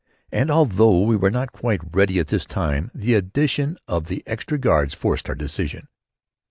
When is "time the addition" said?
2.43-3.77